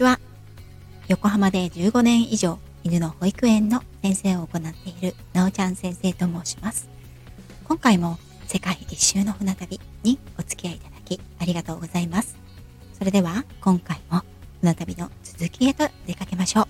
[0.00, 0.18] ちは。
[1.08, 6.88] 横浜で15年以上犬の保育園の先生を行っているなおちゃん先生と申します。
[7.64, 12.38] 今回も世界一周の船旅にお付き合いいただきありがとうございます。
[12.94, 14.22] それでは今回も
[14.62, 16.62] 船旅の続きへと出かけましょ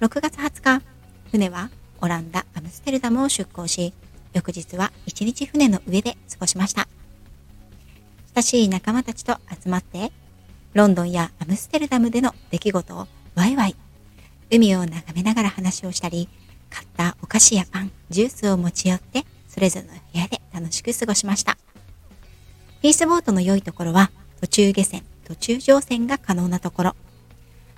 [0.00, 0.04] う。
[0.04, 0.82] 6月20日、
[1.30, 1.68] 船は
[2.00, 3.92] オランダ・アムステルダムを出港し、
[4.32, 6.88] 翌日は一日船の上で過ごしました。
[8.34, 10.10] 親しい仲間たちと集まって、
[10.76, 13.74] ロンドンやアムステルダムでの出来事をワイワイ、
[14.50, 16.28] 海を眺めながら話をしたり、
[16.68, 21.56] 買ったお菓子やパン、ジュースを持ち寄って、それぞれの部屋で楽しく過ごしました。
[22.82, 24.10] ピースボートの良いところは、
[24.42, 26.96] 途中下船、途中乗船が可能なところ。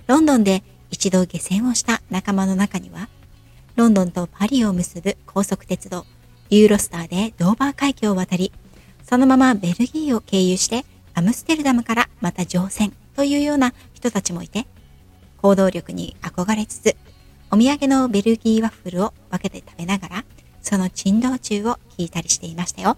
[0.07, 3.07] ロンドンで一度下船をした仲間の中には、
[3.77, 6.05] ロンドンとパリを結ぶ高速鉄道、
[6.49, 8.51] ユーロスターでドーバー海峡を渡り、
[9.09, 14.65] そのままベルギーを経由してアムステルダムからまた乗船というような人たちもいて、
[15.41, 16.95] 行動力に憧れつつ、
[17.51, 20.25] お土産のベルギーワッフルを分けて食べながら、
[20.61, 22.97] その珍道中を聞いたりしていましたよ。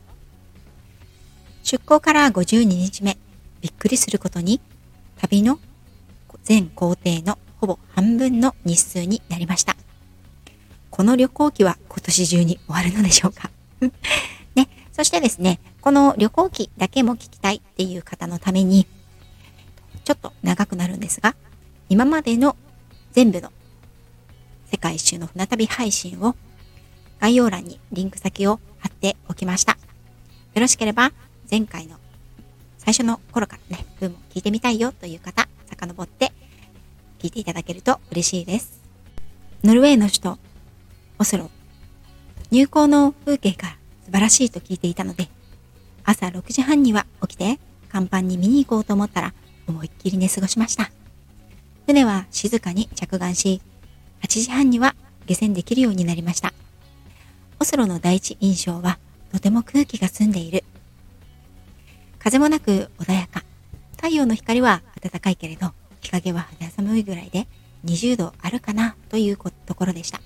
[1.63, 3.17] 出港から52日目、
[3.61, 4.59] びっくりすることに、
[5.17, 5.59] 旅の
[6.43, 9.75] 全行程のほぼ半分の日数になりました。
[10.89, 13.49] この旅行期は今年中に終わるのでしょうか？
[14.55, 18.85] ね、そしてですね、この旅行記だけも聞きたいっていう方のために、
[20.03, 21.35] ちょっと長くなるんですが、
[21.89, 22.55] 今までの
[23.11, 23.51] 全部の
[24.71, 26.35] 世界一周の船旅配信を
[27.19, 29.73] 概要欄にリンク先を貼っておきました。
[30.53, 31.11] よろしければ
[31.49, 31.97] 前回の
[32.77, 36.31] 最初の頃からね、文も聞いてみたいよという方、遡って
[37.19, 38.81] 聞いていただけると嬉しいです。
[39.63, 40.37] ノルウェーの首都、
[41.19, 41.49] オスロ、
[42.51, 45.29] 入港の風景が素晴らしいと聞いていたので、
[46.03, 47.59] 朝6時半には起きて、
[47.91, 49.33] 甲板に見に行こうと思ったら、
[49.67, 50.91] 思いっきり寝過ごしました。
[51.85, 53.61] 船は静かに着岸し、
[54.23, 54.95] 8時半には
[55.25, 56.53] 下船できるようになりました。
[57.59, 58.99] オスロの第一印象は、
[59.31, 60.63] とても空気が澄んでいる。
[62.19, 63.43] 風もなく穏やか。
[63.95, 67.47] 太陽の光は暖かいけれど、日陰は肌寒いぐらいで
[67.85, 70.21] 20度あるかなというところでした。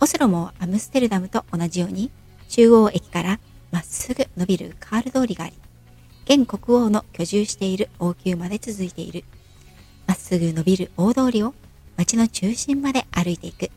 [0.00, 2.10] オスロもアムステルダムと同じように
[2.48, 3.40] 中央駅から
[3.74, 5.54] まっすぐ伸びるカール通りがあり、
[6.26, 9.24] 現国王の居住している王宮まで続いている。
[10.06, 11.54] まっすぐ伸びる大通りを
[11.96, 13.72] 街の中心まで歩いていく。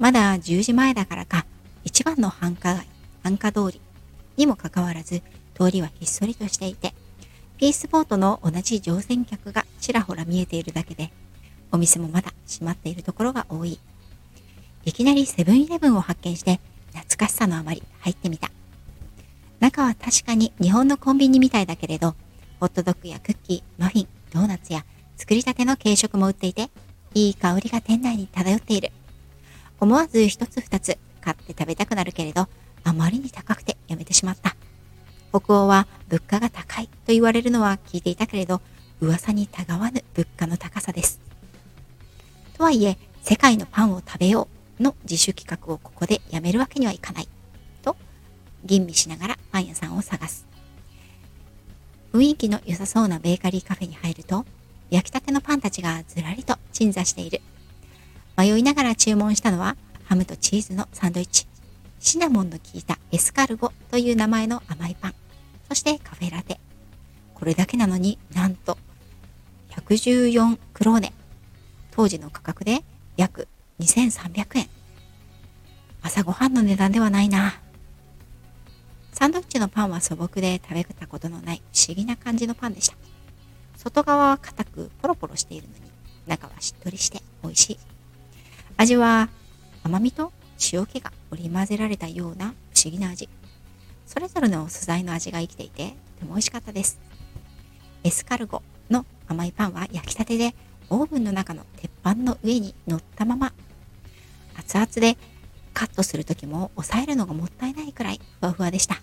[0.00, 1.46] まだ10時前だからか、
[1.84, 2.88] 一番の繁華街、
[3.22, 3.80] 繁華通り
[4.36, 5.22] にもかかわらず、
[5.54, 6.92] 通りはひっそりとしていて、
[7.56, 11.12] ピースボートの同じ乗船客がちらほら見えているだけで、
[11.70, 13.78] お店もまだ閉まっているところが多い。
[14.84, 16.58] いきなりセブンイレブンを発見して、
[16.88, 18.50] 懐かしさのあまり入ってみた。
[19.64, 22.14] 中は確かに日本のコンビニみたいだけれど、
[22.60, 24.84] ホットドッグやクッキー、マフィン、ドーナツや
[25.16, 26.68] 作りたての軽食も売っていて、
[27.14, 28.92] いい香りが店内に漂っている。
[29.80, 32.46] 思わず一つ二つ買って食べたくなるけれど、
[32.84, 34.54] あまりに高くてやめてしまった。
[35.30, 38.60] 北欧は物価が高いと言われるのは聞いていたけれど、
[39.00, 41.22] 噂にたがわぬ物価の高さです。
[42.58, 44.46] とはいえ、世界のパンを食べよ
[44.78, 47.28] うの自主企画をここでやめるわけにはいかない。
[48.64, 50.46] 吟味しながらパン屋さんを探す。
[52.12, 54.44] 雰囲気の良さそうなベーカリーカフェに入ると、
[54.90, 57.40] 焼きたてのパンたちがずらりと鎮座している。
[58.36, 61.46] 迷いながら注文したのは、ハムとチーズのサンドイッチ。
[61.98, 65.14] シナモンの効いたエスカルゴという名前の甘いパン。
[65.68, 66.60] そしてカフェラテ。
[67.34, 68.78] これだけなのになんと
[69.70, 71.12] 114クローネ。
[71.90, 72.84] 当時の価格で
[73.16, 73.48] 約
[73.80, 74.68] 2300円。
[76.02, 77.63] 朝ごはんの値段ではないな。
[79.24, 82.96] サンドイッチのパンは素朴で食べたことのない不思議な感じのパンでした。
[83.78, 85.80] 外側は硬くポロポロしているのに、
[86.26, 87.78] 中はしっとりして美味しい。
[88.76, 89.30] 味は
[89.82, 90.30] 甘みと
[90.74, 93.30] 塩気が織り交ぜられたような不思議な味。
[94.06, 97.00] それぞれの素材の味が生きていて、とても美味しかったです。
[98.02, 98.60] エスカルゴ
[98.90, 100.54] の甘いパンは焼きたてで、
[100.90, 103.54] オーブンの中の鉄板の上に乗ったまま、
[104.58, 105.16] 熱々で
[105.72, 109.00] カットする時も抑えるのがもったいないくらいふわふわでした。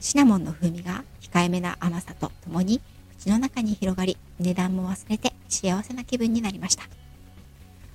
[0.00, 2.80] シナモンの風味が控えめな甘さとともに
[3.18, 6.84] 口の中に広がり、値段も忘れて幸せな気分になりました。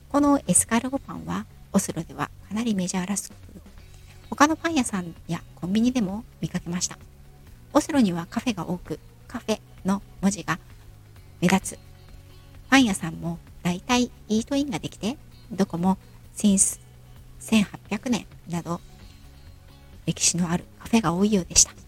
[0.09, 3.33] このエスカルゴパンはオスロではかなりメジャーらしく、
[4.29, 6.97] 他のパン屋さんやコンビニでも見かけました。
[7.71, 10.59] オスロにはカフェが多く、カフェの文字が
[11.39, 11.79] 目立つ。
[12.69, 15.17] パン屋さんも大体イートインができて、
[15.51, 15.97] どこも
[16.35, 16.79] since
[17.39, 18.81] 1800年など
[20.05, 21.82] 歴史のあるカフェが多いようでした。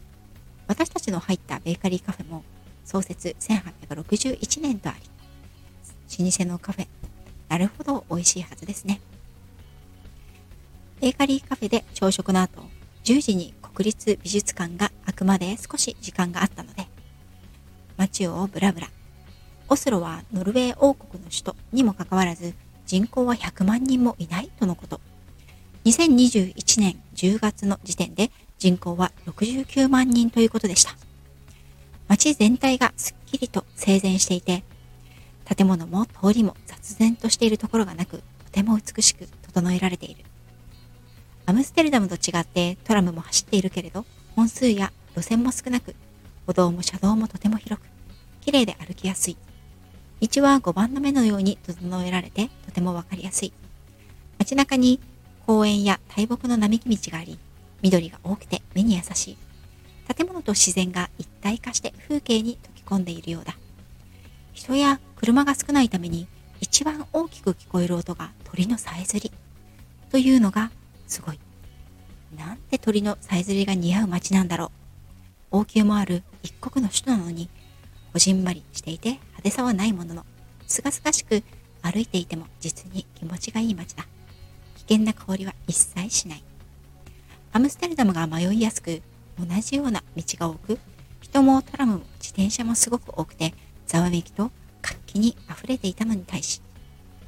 [0.67, 2.44] 私たちの入ったベーカリーカフェも
[2.83, 6.88] 創設1861年とあり、老舗のカフェ、
[7.50, 9.01] なるほど美味しいはずですね。
[11.01, 12.63] ベーカリーカフェで朝食の後、
[13.03, 16.88] 10時に国立美術館が開くまで少し時間があったので、
[17.97, 18.89] 街をブラブラ。
[19.67, 22.53] オスロはノルウェー王国の首都にもかかわらず、
[22.85, 25.01] 人口は100万人もいないとのこと。
[25.85, 30.95] 2021年10月の時点で人口は69万人ということでした。
[32.07, 34.63] 街全体がすっきりと整然していて、
[35.45, 40.23] 建物も通りも雑然としているところがなく、とても美しく整えられている。
[41.45, 44.05] アムステルダムと違ってトラムも走っているけれど、
[44.35, 45.95] 本数や路線も少なく、
[46.47, 47.85] 歩道も車道もとても広く、
[48.41, 49.37] 綺麗で歩きやすい。
[50.21, 53.53] 道は5番の目のように整えられてとてもわかりやすい。
[54.39, 54.99] 街中に
[55.45, 57.37] 公園や大木の並木道があり、
[57.85, 59.37] 緑が多くて目に優しい。
[60.11, 63.55] 建物と自然が一体化して風景に溶け込んでいるようだ。
[64.53, 66.27] 人や車が少ないために
[66.61, 69.31] 一番大きく聞こえる音が鳥のさえずり
[70.09, 70.71] というのが
[71.05, 71.39] すごい。
[72.35, 74.71] なんて鳥のさえずりが似合う街なんだろ
[75.51, 75.57] う。
[75.59, 77.49] 王宮もある一国の首都なのに、
[78.13, 80.25] こじんまりしていて派手さはないものの、
[80.65, 81.43] すがすがしく
[81.83, 84.07] 歩いていても実に気持ちがいい街だ。
[84.88, 86.43] 危険な香りは一切しない。
[87.55, 89.01] アムステルダムが迷いやすく、
[89.39, 90.77] 同じような道が多く、
[91.21, 93.53] 人もトラムも自転車もすごく多くて、
[93.87, 96.61] ざわめきと活気に溢れていたのに対し、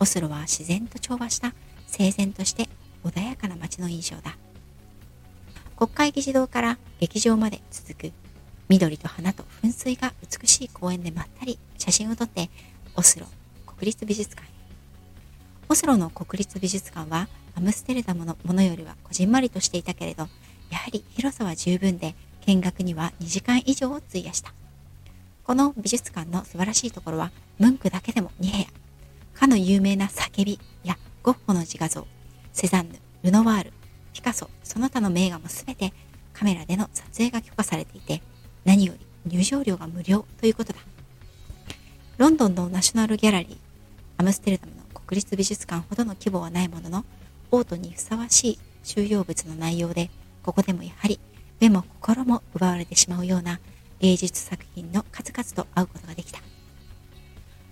[0.01, 1.53] オスロは自然と調和した
[1.85, 2.67] 整然として
[3.05, 4.35] 穏やかな街の印象だ。
[5.77, 8.11] 国会議事堂から劇場まで続く
[8.67, 12.49] 緑と花と噴水が美しい公園でまったり写真を撮って
[12.97, 13.27] オスロ
[13.65, 14.56] 国立美術館へ。
[15.69, 20.29] オスロの国立美術館はアムステルダムのものよりはこじんまりとしていたけれど、
[20.69, 22.15] やはり広さは十分で
[22.45, 24.53] 見学には2時間以上を費やした。
[25.43, 28.65] この美術館の素晴らしいところはムンクだけでも2部屋。
[29.33, 32.07] かの有名な叫びやゴッホの自画像、
[32.53, 33.73] セザンヌ、ルノワール、
[34.13, 35.93] ピカソ、その他の名画も全て
[36.31, 38.21] カメラでの撮影が許可されていて、
[38.63, 39.05] 何より
[39.37, 40.79] 入場料が無料ということだ。
[42.17, 43.57] ロンドンのナショナルギャラリー、
[44.17, 44.76] アムステルダム
[45.07, 47.05] 国立美術館ほどの規模はないものの、
[47.49, 50.09] オートにふさわしい収容物の内容で、
[50.43, 51.17] ここでもやはり
[51.61, 53.61] 目も心も奪われてしまうような
[53.99, 56.41] 芸術作品の数々と会うことができた。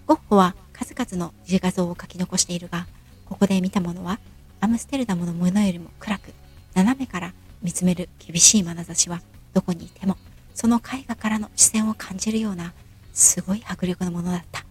[0.08, 2.88] ゴッホは数々の自画像を描き残しているが、
[3.26, 4.18] ここで見たものは
[4.62, 6.34] アムステルダムのものよりも暗く、
[6.74, 9.22] 斜めから見つめる厳しい眼差しは
[9.54, 10.18] どこにいても
[10.54, 12.74] その絵画からの視線を感じるような
[13.14, 14.64] すごい迫力のものだった。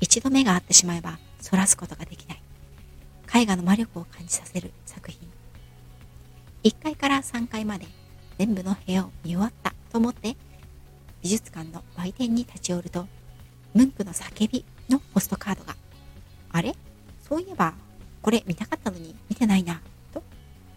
[0.00, 2.42] 一度目が合ってしまえばそらすことができない。
[3.42, 5.20] 絵画の魔力を感じさせる作品。
[6.64, 7.86] 1階から3階まで
[8.36, 9.72] 全部の部屋を見終わった。
[9.92, 10.36] と思って
[11.22, 13.06] 美術館の売店に立ち寄ると
[13.74, 15.76] ムンクの叫びのポストカードが。
[16.50, 16.74] あれ？
[17.28, 17.74] そういえば
[18.22, 19.80] これ見たかったのに見てないな。
[20.12, 20.24] と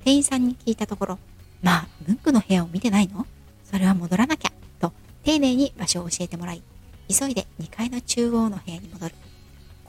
[0.04, 1.20] 店員さんに聞いたところ
[1.64, 3.26] まあムンクの部屋を見てないの？
[3.64, 4.94] それは戻らなきゃと
[5.24, 6.62] 丁寧に場所を教えてもらい
[7.08, 9.16] 急いで2階の中央の部屋に戻る。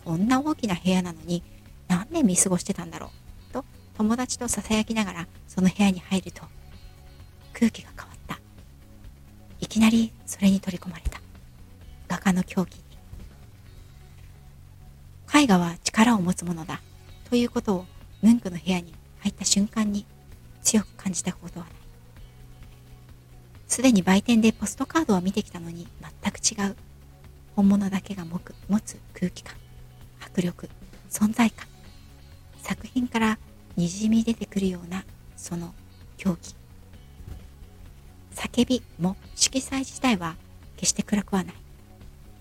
[0.04, 1.42] こんな大きな部屋なのに
[1.88, 3.10] 何年見過ごしてたんだろ
[3.50, 3.52] う？
[3.52, 3.64] と
[3.96, 6.42] 友達と囁きながらその部屋に入ると
[7.52, 8.40] 空気が変わった。
[9.60, 11.20] いきなりそれに取り込まれた。
[12.08, 12.82] 画家の狂気に。
[15.42, 16.80] 絵画は力を持つものだ
[17.28, 17.86] ということを
[18.22, 20.04] ムンクの部屋に入った瞬間に
[20.62, 21.74] 強く感じたことはない。
[23.68, 25.86] すでに売店でポストカードは見てきたのに
[26.22, 26.76] 全く違う。
[27.54, 28.40] 本物だけが持
[28.80, 29.54] つ空気感。
[30.32, 30.68] 迫力
[31.10, 31.66] 存在感。
[32.62, 33.38] 作品から
[33.76, 35.04] にじみ出てくるような
[35.36, 35.74] その
[36.16, 36.54] 狂気。
[38.34, 40.36] 叫びも色彩自体は
[40.76, 41.54] 決して暗くはない。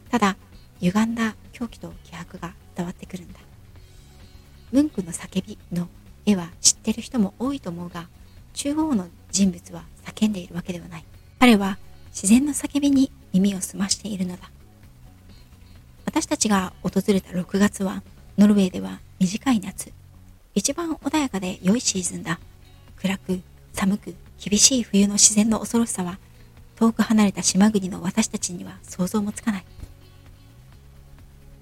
[0.10, 0.38] ただ
[0.82, 3.40] 歪んだ狂気と気迫が伝わってくるんだ。
[4.72, 5.88] ムンクの叫びの
[6.26, 8.08] 絵は知ってる人も多いと思うが
[8.54, 11.06] 中央の人物は叫んでいるわけではない。
[11.40, 11.78] 彼は
[12.08, 14.52] 自然の叫びに耳を澄ましているのだ。
[16.50, 18.02] 私が訪れた6月は
[18.40, 19.92] ノルウェーでは短い夏。
[20.56, 22.40] 一番穏やかで良いシーズンだ。
[23.00, 23.42] 暗く
[23.72, 26.18] 寒く厳しい冬の自然の恐ろしさは
[26.76, 29.66] 遠く離れた島国の私たちには想像もつかない。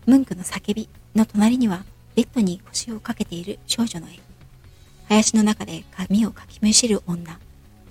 [0.06, 1.84] ムンクの叫びの隣には
[2.16, 4.12] ベッドに腰をかけている少女の絵。
[5.10, 7.38] 林の中で髪をかきむしる女。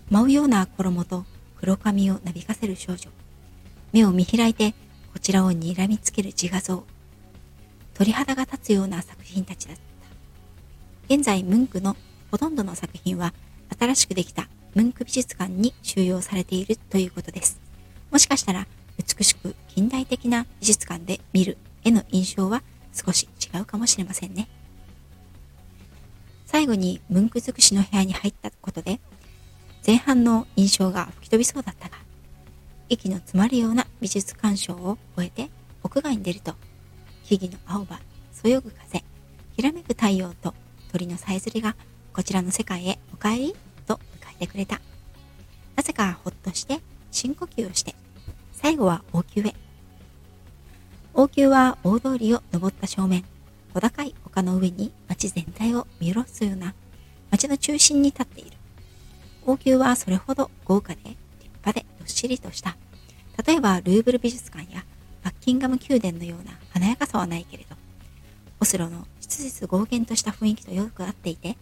[0.08, 1.26] 舞うような衣と
[1.60, 3.10] 黒髪をなびかせる少女。
[3.92, 4.74] 目を見開いて
[5.16, 6.84] こちらを睨みつける自画像。
[7.94, 9.76] 鳥肌が立つような作品たちだっ
[11.08, 11.14] た。
[11.14, 11.96] 現在ムンクの
[12.30, 13.32] ほとんどの作品は
[13.80, 17.58] 新しくできたムンク美術館に収容されているということです。
[18.10, 18.66] もしかしたら
[18.98, 24.48] 美しく近代的な美術館で見る絵の印象は少し違うかもしれませんね。
[26.44, 29.00] 最後にムンク尽くしの部屋に入ったことで、
[29.86, 32.05] 前半の印象が吹き飛びそうだったが、
[32.88, 35.50] 息の詰まるような美術鑑賞を終えて
[35.82, 36.54] 屋外に出ると、
[37.24, 38.00] 木々の青葉、
[38.32, 39.02] そよぐ風、
[39.56, 40.54] きらめく太陽と
[40.92, 41.74] 鳥のさえずりが
[42.12, 44.00] こちらの世界へお帰りと迎
[44.36, 44.80] えてくれた。
[45.74, 47.94] なぜかほっとして深呼吸をして、
[48.52, 49.54] 最後は王宮へ。
[51.14, 53.24] 王宮は大通りを登った正面、
[53.74, 56.74] 小高い丘の上に街全体を見下ろすような
[57.30, 58.56] 街の中心に立っている。
[59.44, 61.16] 王宮はそれほど豪華で
[61.66, 62.76] 立派でどっしりとした。
[63.44, 64.84] 例えばルーブル美術館や
[65.22, 67.76] バッキンガム宮殿のような華やかさはないけれど、
[68.60, 71.56] オスロの質実豪厳とした雰囲気とよく合っていて、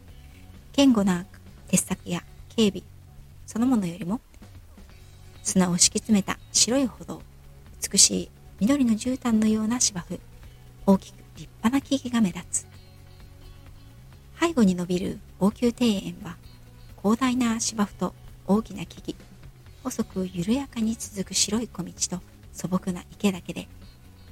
[0.77, 1.25] 堅固な
[1.69, 2.23] 鉄柵や
[2.57, 2.83] 警備
[3.47, 4.21] そのものよりも
[5.43, 7.23] 砂を敷き詰めた白い歩道
[7.93, 8.31] 美しい
[8.61, 10.21] 緑の絨毯のような芝生
[10.87, 12.67] 大きく立派な木々が目立つ
[14.41, 16.37] 背後に伸びる王宮庭園は
[17.03, 18.15] 広大な芝生と
[18.47, 19.34] 大きな木々
[19.85, 22.21] 細く緩やかに続く白い小道と
[22.53, 23.69] 素朴な池だけで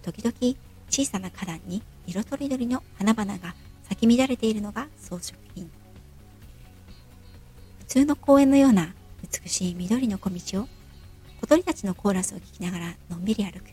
[0.02, 0.56] 時々
[0.88, 5.70] 小さな花壇に色とりどりの花々が咲き乱れているのが装飾品。
[7.80, 10.68] 普通の公園のような美しい緑の小道を
[11.42, 13.64] 小鳥たちのコーラスを聞きながらのんびり歩く。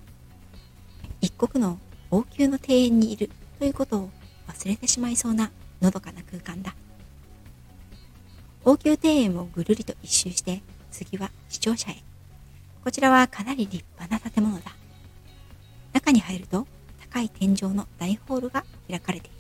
[1.22, 1.80] 一国の
[2.12, 4.10] 王宮の庭園にいるということを
[4.48, 6.76] 忘れてしまいそうなのどかな空間だ。
[8.66, 11.96] 王宮庭園をぐるりと一周して次は視聴者へ。
[12.84, 14.76] こちらはかなり立派な建物だ。
[15.94, 16.68] 中に入ると
[17.12, 19.36] 高い天井の大ホールが開かれている。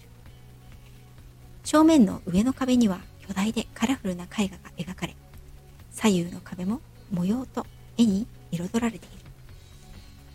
[1.63, 5.15] 正面の上の壁には巨大でカラフルな絵画が描かれ
[5.91, 7.65] 左右の壁も模様と
[7.97, 9.25] 絵に彩られている。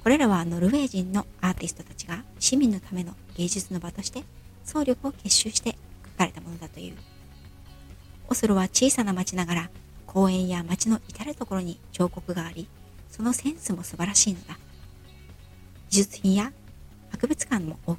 [0.03, 4.23] これらはノルウェー人のアーティストたちが市民のための芸術の場として
[4.65, 5.77] 総力を結集して
[6.17, 6.97] 描かれたものだという。
[8.29, 9.71] オスロは小さな町ながら
[10.15, 12.69] 公園や町の至る所に彫刻があり
[13.11, 14.57] そのセンスも素晴らしいのだ。
[15.91, 16.53] 美術品や
[17.11, 17.99] 博物館も多く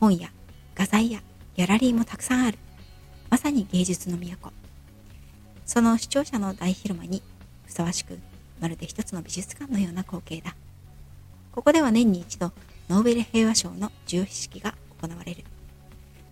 [0.00, 0.30] 本や
[0.76, 1.20] 画材や
[1.56, 2.58] ギャラリーもたくさんある。
[3.30, 4.52] まさに芸術の都。
[5.66, 7.20] その視聴者の大広間に
[7.66, 8.18] ふさわしく
[8.60, 10.54] まるで一つの美術館のような光景だ。
[11.52, 12.52] ここでは年に一度
[12.88, 15.44] ノーベル平和賞の授与式が行われる。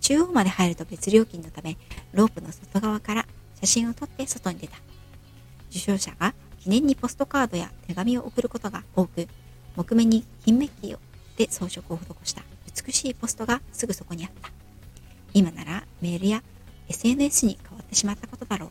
[0.00, 1.76] 中央まで入ると別料金のため
[2.12, 3.25] ロープの外側から
[3.66, 4.76] 写真を撮って外に出た
[5.70, 9.26] 受賞者が記念にポストカードや手紙を送ることが多く
[9.76, 10.96] 木目に金メッキ
[11.36, 12.42] で装飾を施した
[12.86, 14.50] 美しいポストがすぐそこにあった
[15.34, 16.42] 今ならメールや
[16.88, 18.70] SNS に変わってしまったことだろう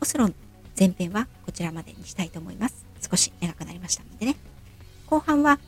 [0.00, 0.28] オスロ
[0.78, 4.36] 前編はこちらまでにしたいと思います少し長くなりましたのでね。
[5.06, 5.60] 後半は、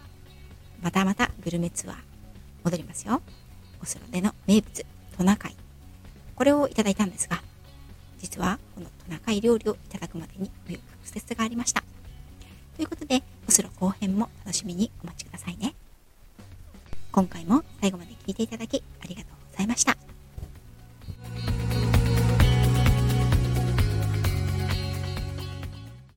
[0.83, 1.97] またまたグルメツアー、
[2.65, 3.23] 戻りますよ。
[3.81, 4.85] オスロでの名物、
[5.17, 5.68] トナカイ。
[6.39, 7.43] これをいただいたんですが、
[8.21, 10.81] 実はこのトナカイ料理をいただくまでに紆余
[11.13, 11.83] 曲折がありました。
[12.77, 15.75] ということで、オスロ後編も楽しみにお待ちくださいね。
[17.11, 20.08] 今回も最後まで聴いていただきありがとうございました。